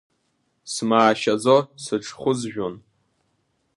Смаашьаӡо 0.73 1.57
сыҽхәызжәон. 1.83 2.75